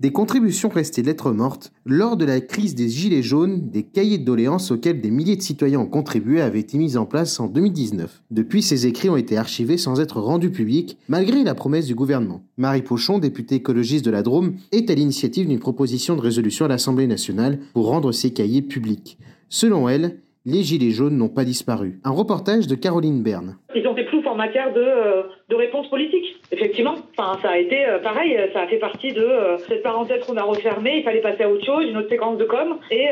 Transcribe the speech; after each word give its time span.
Des 0.00 0.12
contributions 0.12 0.70
restées 0.70 1.02
lettres 1.02 1.30
mortes, 1.30 1.72
lors 1.84 2.16
de 2.16 2.24
la 2.24 2.40
crise 2.40 2.74
des 2.74 2.88
Gilets 2.88 3.22
jaunes, 3.22 3.68
des 3.68 3.82
cahiers 3.82 4.16
de 4.16 4.24
doléances 4.24 4.70
auxquels 4.70 5.02
des 5.02 5.10
milliers 5.10 5.36
de 5.36 5.42
citoyens 5.42 5.80
ont 5.80 5.86
contribué 5.86 6.40
avaient 6.40 6.60
été 6.60 6.78
mis 6.78 6.96
en 6.96 7.04
place 7.04 7.38
en 7.38 7.48
2019. 7.48 8.22
Depuis, 8.30 8.62
ces 8.62 8.86
écrits 8.86 9.10
ont 9.10 9.18
été 9.18 9.36
archivés 9.36 9.76
sans 9.76 10.00
être 10.00 10.18
rendus 10.18 10.52
publics, 10.52 10.96
malgré 11.08 11.44
la 11.44 11.54
promesse 11.54 11.84
du 11.84 11.94
gouvernement. 11.94 12.42
Marie 12.56 12.80
Pochon, 12.80 13.18
députée 13.18 13.56
écologiste 13.56 14.06
de 14.06 14.10
la 14.10 14.22
Drôme, 14.22 14.54
est 14.72 14.88
à 14.88 14.94
l'initiative 14.94 15.46
d'une 15.46 15.58
proposition 15.58 16.16
de 16.16 16.22
résolution 16.22 16.64
à 16.64 16.68
l'Assemblée 16.68 17.06
nationale 17.06 17.58
pour 17.74 17.84
rendre 17.84 18.10
ces 18.10 18.32
cahiers 18.32 18.62
publics. 18.62 19.18
Selon 19.50 19.86
elle, 19.86 20.22
les 20.50 20.62
Gilets 20.62 20.90
jaunes 20.90 21.16
n'ont 21.16 21.28
pas 21.28 21.44
disparu. 21.44 22.00
Un 22.04 22.10
reportage 22.10 22.66
de 22.66 22.74
Caroline 22.74 23.22
Berne. 23.22 23.56
Ils 23.74 23.86
ont 23.86 23.94
des 23.94 24.04
ploufs 24.04 24.26
en 24.26 24.34
matière 24.34 24.72
de, 24.72 24.82
euh, 24.82 25.22
de 25.48 25.54
réponse 25.54 25.88
politique. 25.88 26.36
Effectivement, 26.50 26.94
enfin, 27.16 27.38
ça 27.40 27.50
a 27.50 27.58
été 27.58 27.86
euh, 27.86 27.98
pareil, 27.98 28.36
ça 28.52 28.62
a 28.62 28.66
fait 28.66 28.78
partie 28.78 29.12
de 29.12 29.22
euh, 29.22 29.58
cette 29.68 29.82
parenthèse 29.82 30.24
qu'on 30.24 30.36
a 30.36 30.42
refermée, 30.42 30.98
il 30.98 31.04
fallait 31.04 31.20
passer 31.20 31.44
à 31.44 31.50
autre 31.50 31.64
chose, 31.64 31.84
une 31.88 31.96
autre 31.96 32.08
séquence 32.08 32.36
de 32.38 32.44
com, 32.44 32.78
et 32.90 33.08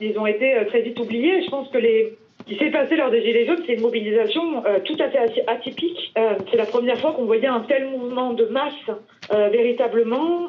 ils 0.00 0.18
ont 0.18 0.26
été 0.26 0.54
très 0.68 0.82
vite 0.82 0.98
oubliés. 1.00 1.42
Je 1.42 1.50
pense 1.50 1.68
que 1.70 1.78
les, 1.78 2.16
ce 2.40 2.44
qui 2.52 2.58
s'est 2.58 2.70
passé 2.70 2.96
lors 2.96 3.10
des 3.10 3.22
Gilets 3.22 3.46
jaunes, 3.46 3.62
c'est 3.66 3.74
une 3.74 3.80
mobilisation 3.80 4.62
tout 4.84 4.96
à 4.98 5.08
fait 5.08 5.44
atypique. 5.46 6.12
c'est 6.50 6.56
la 6.56 6.66
première 6.66 6.98
fois 6.98 7.12
qu'on 7.12 7.24
voyait 7.24 7.46
un 7.46 7.60
tel 7.60 7.88
mouvement 7.88 8.32
de 8.32 8.44
masse 8.46 8.98
véritablement 9.30 10.48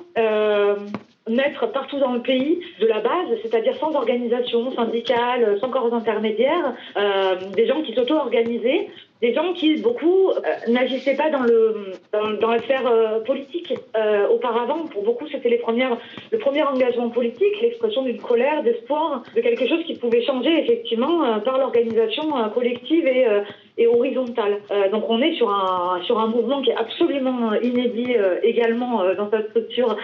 naître 1.28 1.68
partout 1.68 2.00
dans 2.00 2.14
le 2.14 2.22
pays 2.22 2.60
de 2.80 2.86
la 2.86 3.00
base, 3.00 3.30
c'est-à-dire 3.42 3.78
sans 3.78 3.94
organisation 3.96 4.74
syndicale, 4.76 5.58
sans 5.60 5.70
corps 5.70 5.94
intermédiaires, 5.94 6.76
euh, 6.98 7.36
des 7.56 7.66
gens 7.66 7.82
qui 7.82 7.94
s'auto-organisaient, 7.94 8.90
des 9.24 9.34
gens 9.34 9.54
qui 9.54 9.78
beaucoup 9.78 10.32
euh, 10.32 10.42
n'agissaient 10.68 11.16
pas 11.16 11.30
dans 11.30 11.44
le 11.44 11.94
dans, 12.12 12.32
dans 12.42 12.52
la 12.52 12.60
sphère 12.60 12.86
euh, 12.86 13.22
politique 13.22 13.74
euh, 13.96 14.28
auparavant. 14.28 14.86
Pour 14.88 15.04
beaucoup, 15.04 15.28
c'était 15.32 15.48
les 15.48 15.60
premières 15.60 15.98
le 16.30 16.38
premier 16.40 16.62
engagement 16.64 17.10
politique, 17.10 17.62
l'expression 17.62 18.02
d'une 18.04 18.22
colère, 18.22 18.64
d'espoir, 18.64 19.24
de 19.34 19.40
quelque 19.40 19.66
chose 19.66 19.82
qui 19.86 19.96
pouvait 19.96 20.26
changer 20.26 20.54
effectivement 20.64 21.40
par 21.40 21.58
l'organisation 21.58 22.26
collective 22.54 23.08
et 23.08 23.26
et 23.78 23.88
horizontale. 23.88 24.56
donc 24.92 25.04
on 25.10 25.20
est 25.22 25.36
sur 25.36 25.50
un 25.50 26.02
sur 26.04 26.20
un 26.20 26.28
mouvement 26.28 26.62
qui 26.62 26.72
est 26.72 26.76
absolument 26.76 27.54
inédit 27.54 28.14
également 28.44 28.94
dans 29.16 29.30
sa 29.32 29.42
structure 29.48 29.96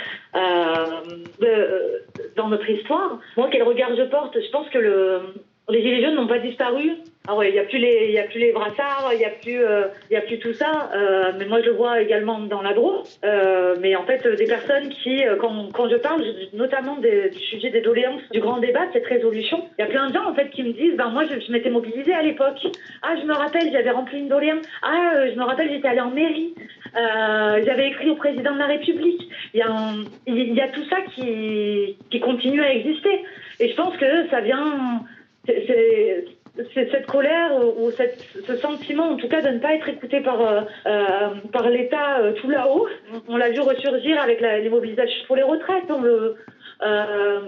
de, 1.43 1.53
dans 2.37 2.47
notre 2.47 2.69
histoire. 2.69 3.19
Moi, 3.37 3.49
quel 3.51 3.63
regard 3.63 3.91
je 3.95 4.03
porte? 4.03 4.35
Je 4.45 4.49
pense 4.49 4.69
que 4.69 4.79
le 4.79 5.21
les 5.69 5.81
gilets 5.83 6.03
jaunes 6.03 6.15
n'ont 6.15 6.27
pas 6.35 6.39
disparu. 6.39 6.97
Ah 7.31 7.35
ouais, 7.35 7.49
il 7.49 7.53
n'y 7.53 7.59
a 7.59 7.63
plus 7.63 7.77
les, 7.77 8.07
il 8.09 8.17
a 8.17 8.23
plus 8.23 8.39
les 8.39 8.51
brassards, 8.51 9.11
il 9.13 9.19
y 9.19 9.25
a 9.25 9.29
plus, 9.29 9.63
euh, 9.63 9.83
il 10.09 10.15
y 10.15 10.17
a 10.17 10.21
plus 10.21 10.39
tout 10.39 10.53
ça. 10.53 10.89
Euh, 10.95 11.31
mais 11.37 11.45
moi, 11.45 11.61
je 11.61 11.69
vois 11.69 12.01
également 12.01 12.39
dans 12.39 12.63
l'agro. 12.63 13.03
Euh, 13.23 13.75
mais 13.79 13.95
en 13.95 14.03
fait, 14.03 14.27
des 14.27 14.47
personnes 14.47 14.89
qui, 14.89 15.23
euh, 15.23 15.35
quand, 15.35 15.71
quand 15.71 15.87
je 15.89 15.97
parle, 15.97 16.23
notamment 16.53 16.97
du 16.97 17.39
sujet 17.39 17.69
des 17.69 17.81
doléances, 17.81 18.23
du 18.31 18.39
grand 18.39 18.57
débat, 18.57 18.87
de 18.87 18.93
cette 18.93 19.05
résolution, 19.05 19.63
il 19.77 19.83
y 19.83 19.85
a 19.85 19.87
plein 19.91 20.07
de 20.09 20.15
gens 20.15 20.27
en 20.27 20.33
fait 20.33 20.49
qui 20.49 20.63
me 20.63 20.73
disent, 20.73 20.95
ben 20.97 21.09
moi, 21.09 21.23
je, 21.25 21.51
m'étais 21.51 21.69
mobilisée 21.69 22.15
à 22.15 22.23
l'époque. 22.23 22.65
Ah, 23.03 23.13
je 23.21 23.27
me 23.27 23.33
rappelle, 23.35 23.71
j'avais 23.71 23.91
rempli 23.91 24.17
une 24.17 24.29
doléance. 24.29 24.65
Ah, 24.81 25.11
euh, 25.17 25.29
je 25.31 25.37
me 25.37 25.43
rappelle, 25.43 25.69
j'étais 25.69 25.87
allée 25.87 26.01
en 26.01 26.09
mairie. 26.09 26.55
Euh, 26.97 27.61
j'avais 27.63 27.89
écrit 27.89 28.09
au 28.09 28.15
président 28.15 28.55
de 28.55 28.59
la 28.59 28.65
République. 28.65 29.29
Il 29.53 29.59
y 29.59 29.61
a, 29.61 29.69
y 30.25 30.61
a 30.61 30.67
tout 30.69 30.85
ça 30.85 30.97
qui, 31.13 31.95
qui 32.09 32.19
continue 32.21 32.63
à 32.63 32.73
exister. 32.73 33.23
Et 33.59 33.69
je 33.69 33.75
pense 33.75 33.95
que 33.97 34.27
ça 34.31 34.41
vient 34.41 35.03
c'est 35.45 36.25
cette 36.73 37.05
colère 37.05 37.51
ou 37.77 37.91
cette, 37.91 38.25
ce 38.45 38.55
sentiment, 38.57 39.11
en 39.11 39.15
tout 39.15 39.27
cas, 39.27 39.41
de 39.41 39.49
ne 39.49 39.59
pas 39.59 39.75
être 39.75 39.89
écouté 39.89 40.21
par, 40.21 40.41
euh, 40.41 40.61
euh 40.85 41.29
par 41.51 41.69
l'État 41.69 42.19
euh, 42.19 42.33
tout 42.33 42.49
là-haut. 42.49 42.87
On 43.27 43.37
l'a 43.37 43.49
vu 43.49 43.59
ressurgir 43.61 44.21
avec 44.21 44.41
la, 44.41 44.59
les 44.59 44.69
mobilisations 44.69 45.25
pour 45.27 45.35
les 45.35 45.43
retraites. 45.43 45.89
On 45.89 46.01
le, 46.01 46.35
euh, 46.81 47.39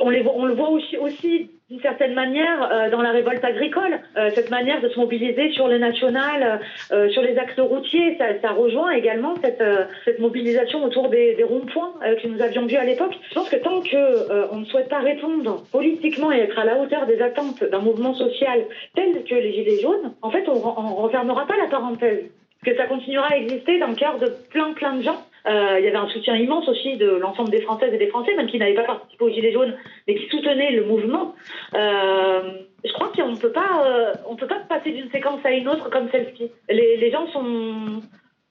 on, 0.00 0.10
les, 0.10 0.24
on 0.26 0.46
le 0.46 0.54
voit 0.54 0.70
aussi, 0.70 0.96
aussi 0.96 1.50
d'une 1.74 1.82
certaine 1.82 2.14
manière 2.14 2.70
euh, 2.70 2.88
dans 2.88 3.02
la 3.02 3.10
révolte 3.10 3.44
agricole, 3.44 3.98
euh, 4.16 4.30
cette 4.32 4.48
manière 4.48 4.80
de 4.80 4.88
se 4.88 4.98
mobiliser 4.98 5.50
sur 5.50 5.66
le 5.66 5.78
national, 5.78 6.60
euh, 6.92 7.08
sur 7.08 7.20
les 7.20 7.36
axes 7.36 7.58
routiers, 7.58 8.16
ça, 8.16 8.26
ça 8.40 8.50
rejoint 8.52 8.92
également 8.92 9.34
cette, 9.42 9.62
cette 10.04 10.20
mobilisation 10.20 10.84
autour 10.84 11.08
des, 11.08 11.34
des 11.34 11.42
ronds-points 11.42 11.94
que 12.22 12.28
nous 12.28 12.40
avions 12.40 12.66
vus 12.66 12.76
à 12.76 12.84
l'époque. 12.84 13.14
Je 13.28 13.34
pense 13.34 13.48
que 13.48 13.56
tant 13.56 13.80
que 13.80 14.52
on 14.52 14.60
ne 14.60 14.64
souhaite 14.66 14.88
pas 14.88 15.00
répondre 15.00 15.64
politiquement 15.72 16.30
et 16.30 16.38
être 16.38 16.58
à 16.58 16.64
la 16.64 16.76
hauteur 16.76 17.06
des 17.06 17.20
attentes 17.20 17.64
d'un 17.64 17.80
mouvement 17.80 18.14
social 18.14 18.60
tel 18.94 19.24
que 19.24 19.34
les 19.34 19.52
Gilets 19.52 19.80
jaunes, 19.80 20.12
en 20.22 20.30
fait, 20.30 20.48
on, 20.48 20.54
on 20.54 20.94
refermera 21.02 21.44
pas 21.46 21.56
la 21.56 21.66
parenthèse 21.66 22.30
que 22.64 22.76
ça 22.76 22.86
continuera 22.86 23.32
à 23.32 23.36
exister 23.36 23.78
dans 23.80 23.88
le 23.88 23.96
cœur 23.96 24.18
de 24.18 24.32
plein 24.50 24.72
plein 24.74 24.94
de 24.94 25.02
gens. 25.02 25.20
Euh, 25.46 25.78
il 25.78 25.84
y 25.84 25.88
avait 25.88 25.96
un 25.96 26.08
soutien 26.08 26.36
immense 26.36 26.66
aussi 26.68 26.96
de 26.96 27.06
l'ensemble 27.06 27.50
des 27.50 27.60
Françaises 27.60 27.92
et 27.92 27.98
des 27.98 28.06
Français, 28.08 28.34
même 28.34 28.46
qui 28.46 28.58
n'avaient 28.58 28.74
pas 28.74 28.84
participé 28.84 29.24
aux 29.24 29.30
Gilets 29.30 29.52
jaunes, 29.52 29.74
mais 30.06 30.14
qui 30.14 30.26
soutenaient 30.28 30.72
le 30.72 30.84
mouvement. 30.86 31.34
Euh, 31.74 32.40
je 32.82 32.92
crois 32.94 33.12
qu'on 33.14 33.32
ne 33.32 33.36
peut 33.36 33.52
pas, 33.52 33.84
euh, 33.86 34.12
on 34.26 34.36
peut 34.36 34.46
pas 34.46 34.60
passer 34.68 34.92
d'une 34.92 35.10
séquence 35.10 35.44
à 35.44 35.50
une 35.50 35.68
autre 35.68 35.90
comme 35.90 36.08
celle-ci. 36.10 36.50
Les, 36.70 36.96
les, 36.96 37.10
gens 37.10 37.26
sont 37.28 38.00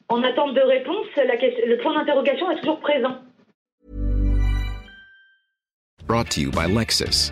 en 0.09 0.23
attente 0.23 0.53
de 0.53 0.61
réponse. 0.61 1.07
La, 1.15 1.35
le 1.35 1.77
point 1.77 1.95
d'interrogation 1.95 2.51
est 2.51 2.57
toujours 2.57 2.79
présent. 2.79 3.15
Brought 6.07 6.29
to 6.29 6.41
you 6.41 6.51
by 6.51 6.67
Lexus. 6.67 7.31